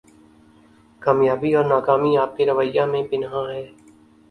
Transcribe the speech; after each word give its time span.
کامیابی 1.01 1.51
اور 1.55 1.65
ناکامی 1.65 2.11
آپ 2.17 2.35
کے 2.37 2.45
رویہ 2.45 2.83
میں 2.91 3.03
پنہاں 3.11 3.45
ہے 3.51 3.63